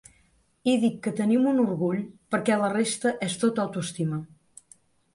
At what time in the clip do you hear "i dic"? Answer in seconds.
0.71-0.97